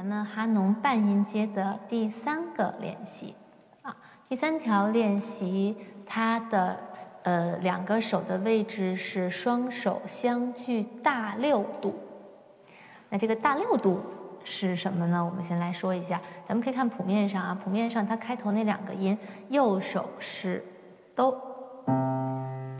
[0.00, 3.34] 咱们哈农半音阶的第三个练习
[3.82, 3.94] 啊，
[4.30, 5.76] 第三条练习，
[6.06, 6.74] 它的
[7.22, 11.94] 呃两个手的位置是双手相距大六度。
[13.10, 14.00] 那这个大六度
[14.42, 15.22] 是什么呢？
[15.22, 19.18] 我们先来说一下，咱们可以看谱面上啊，谱面上它开头那两个音，
[19.50, 20.64] 右手是
[21.14, 21.38] 哆，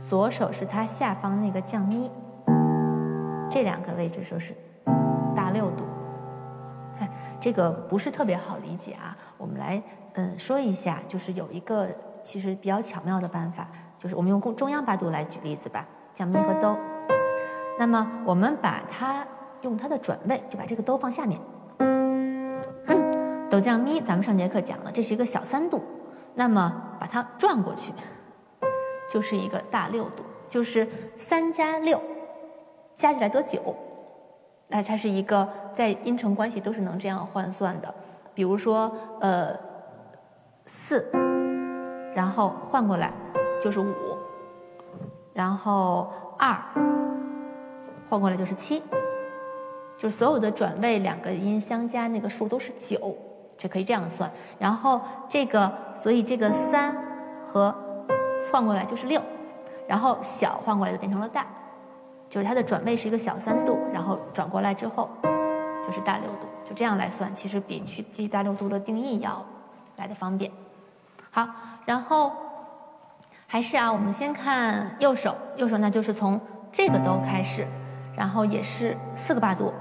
[0.09, 2.11] 左手是它下方那个降咪，
[3.51, 4.55] 这两个位置说是
[5.37, 5.80] 大六度。
[7.41, 9.83] 这个不是特别好理解啊，我们来
[10.15, 11.89] 嗯说一下，就是有一个
[12.23, 13.67] 其实比较巧妙的办法，
[13.99, 16.79] 就是我们用中央八度来举例子吧，降咪和哆。
[17.79, 19.27] 那么我们把它
[19.63, 21.41] 用它的转位，就把这个哆放下面。
[23.51, 25.83] 哆降咪，咱们上节课讲了，这是一个小三度，
[26.35, 27.93] 那么把它转过去，
[29.11, 30.87] 就是一个大六度，就是
[31.17, 32.01] 三加六
[32.95, 33.75] 加起来得九。
[34.71, 37.93] 那它是一个在音程关系都是能这样换算的，
[38.33, 39.53] 比如说呃
[40.65, 41.11] 四，
[42.15, 43.13] 然后换过来
[43.61, 43.95] 就是五，
[45.35, 46.57] 然后二
[48.09, 48.81] 换过来就是七，
[49.99, 53.17] 就是所有的转位两个音相加那个数都是九，
[53.59, 54.31] 这可以这样算。
[54.59, 56.97] 然后这个所以这个三
[57.45, 57.75] 和
[58.53, 59.21] 换过来就是六，
[59.89, 61.45] 然后小换过来就变成了大。
[62.31, 65.11] 就是它的转位是一个小三度，然后转过来之后
[65.85, 69.45] 就是大六度，就这样来算，其实比去记大六度的定义要
[69.97, 70.51] 来的方便。
[71.33, 71.49] 好，
[71.85, 72.33] 然后
[73.49, 77.67] 还是啊，我们先看右手，右手呢就是从这个哆开始，
[78.17, 79.75] 然后也是四个八度。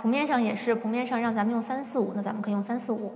[0.00, 3.12] 谱面上也是，谱面上让咱们用三四五，那咱们可以用三四五，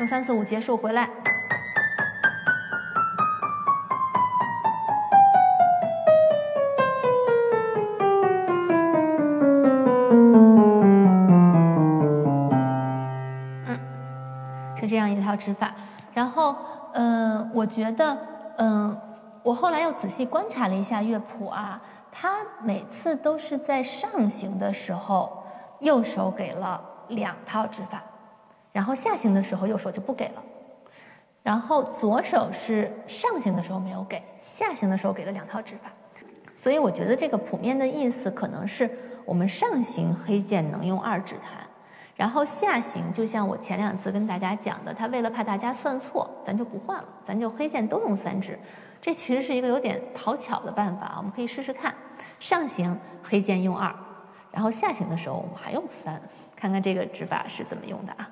[0.00, 1.08] 用三四五结束回来。
[13.66, 13.78] 嗯，
[14.76, 15.72] 是这样一套指法。
[16.12, 16.56] 然后，
[16.94, 18.18] 嗯，我觉得，
[18.56, 19.00] 嗯，
[19.44, 21.80] 我后来又仔细观察了一下乐谱啊。
[22.12, 25.42] 他每次都是在上行的时候，
[25.80, 28.02] 右手给了两套指法，
[28.70, 30.42] 然后下行的时候右手就不给了，
[31.42, 35.90] 然后左手是上行的时候没有给，下行的时候给了两套指法，
[36.54, 38.88] 所以我觉得这个谱面的意思可能是
[39.24, 41.66] 我们上行黑键能用二指弹，
[42.14, 48.58] 然后下行就像我前两次跟大家讲的，他为了怕大家算错，咱就不换了，咱就黑键都用三指。
[49.04, 51.92] 这其实是一个有点讨巧的办法，我们可以试试看。
[52.38, 53.92] 上行黑键用二，
[54.52, 56.22] 然后下行的时候我们还用三，
[56.54, 58.30] 看看这个指法是怎么用的啊？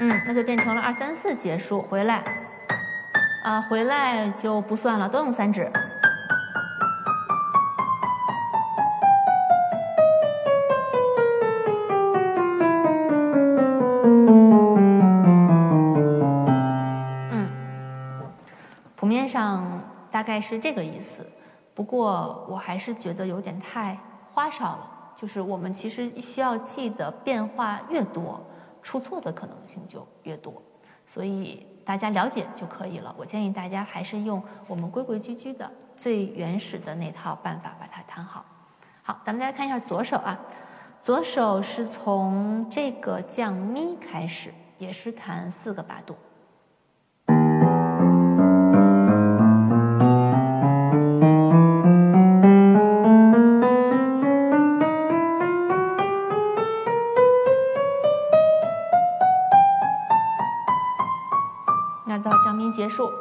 [0.00, 2.24] 嗯，那就变成了二三四结束回来，
[3.44, 5.70] 啊，回来就不算了，都用三指。
[18.98, 21.24] 谱面上大概是这个意思，
[21.72, 23.96] 不过我还是觉得有点太
[24.34, 24.90] 花哨了。
[25.14, 28.44] 就是我们其实需要记的变化越多，
[28.82, 30.60] 出错的可能性就越多，
[31.06, 33.14] 所以大家了解就可以了。
[33.16, 38.44] 我建议大家还是用我们规规矩矩的、最原始的那套办法把它弹好。
[39.04, 40.36] 好，咱们再来看一下左手啊，
[41.00, 46.16] 左手是从这个降咪开始，也是弹四个八度。
[62.98, 63.12] 束。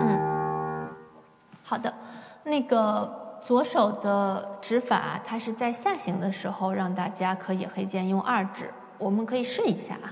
[0.00, 0.18] 嗯，
[1.62, 1.94] 好的。
[2.42, 8.74] 那个左手的指法，它是在下行的时候，让大家可以黑键用二指。
[8.98, 10.10] 我们可以试一下啊。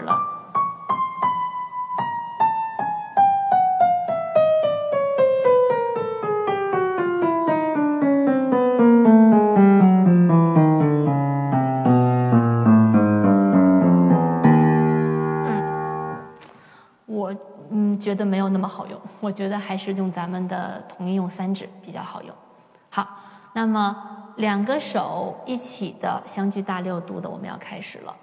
[0.00, 0.18] 了。
[15.46, 15.64] 嗯，
[17.06, 17.34] 我
[17.70, 22.34] 嗯觉得没有那么好用，我觉得还是用咱们的统一用三指比较好用。
[22.90, 23.06] 好，
[23.52, 23.96] 那么
[24.36, 28.14] 两个手一起的，相距大六度的，我们要开始了。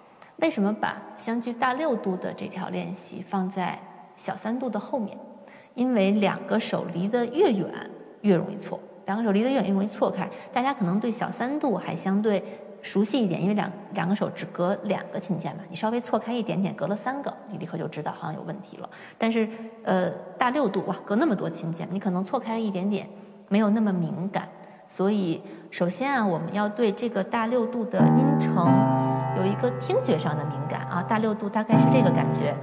[0.41, 3.79] 为什么把相距大六度的这条练习放在
[4.15, 5.17] 小三度的后面？
[5.73, 7.69] 因为两个手离得越远
[8.21, 10.29] 越容易错，两个手离得越远越容易错开。
[10.51, 12.43] 大家可能对小三度还相对
[12.81, 18.89] 熟悉一点，因为两两个手只隔两个琴键嘛，你稍微错开一点点，隔了三个，你立刻就知道好像有问题了。
[19.17, 19.47] 但是
[19.83, 23.07] 呃大六度哇，隔那么多琴键，你可能错开了一点点，
[23.47, 24.49] 没有那么敏感。
[24.91, 28.67] 所以首先啊，我们要对这个大六度的音程
[29.38, 32.53] 有一个听觉上的敏感啊，大六度大概是这个感觉。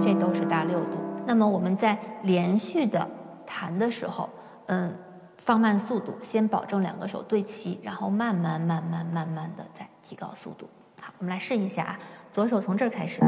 [0.00, 3.08] 这都是大六度那么我们在连续的
[3.46, 4.28] 弹的时候，
[4.66, 4.92] 嗯，
[5.38, 10.68] 放慢速度，先保证两个手对齐，然后慢慢、慢慢、慢慢的再提高速度。
[11.00, 11.98] 好，我们来试一下啊，
[12.32, 13.20] 左手从这儿开始，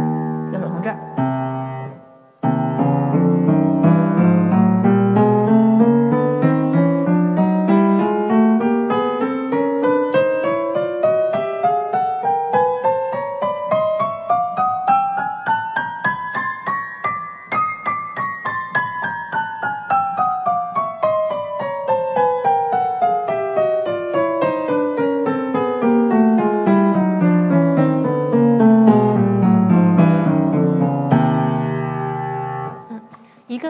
[0.53, 1.52] 右手从这儿。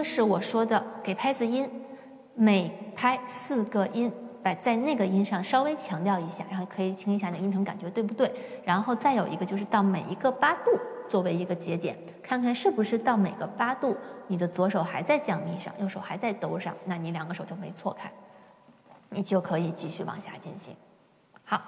[0.02, 1.68] 是我说的给拍子音，
[2.34, 4.12] 每拍四个音，
[4.42, 8.32] 把在那个音上稍微强调一下，然后可以听一下那音程感觉对不对？
[8.64, 10.72] 然后再有一个就是到每一个八度
[11.08, 13.96] 作为一个节点，看看是不是到每个八度，
[14.26, 18.10] 你的左手还在降咪上，右手还在兜上，那你两个手就没错开，
[19.10, 20.74] 你就可以继续往下进行。
[21.44, 21.60] 好，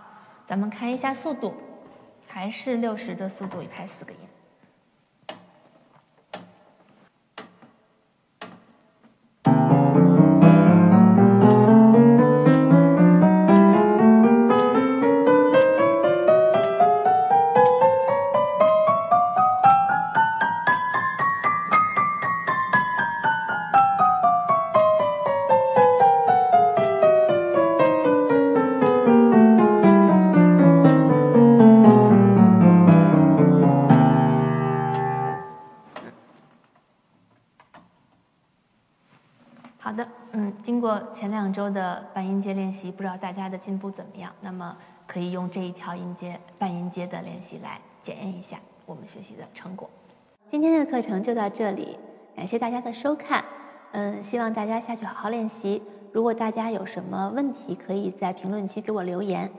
[0.47, 1.53] 咱们开一下速度，
[2.27, 4.19] 还是六十的速度，一拍四个音。
[41.13, 44.33] 前两周的半音阶练习，不知道大家的进步怎么样？
[44.41, 44.77] 那么
[45.07, 49.89] 可以用这一条音阶半音阶的练习来检验一下我们学习的成果。
[50.51, 51.99] 今天的课程就到这里，
[52.37, 53.45] 感谢大家的收看。
[53.93, 55.83] 嗯，希望大家下去好好练习。
[56.13, 59.51] 如果大家有什么问题，可以在评论区给我留言。